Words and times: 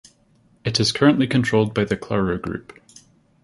It 0.65 0.79
is 0.79 0.91
currently 0.91 1.27
controlled 1.27 1.75
by 1.75 1.85
the 1.85 1.95
Claro 1.95 2.35
Group. 2.39 2.73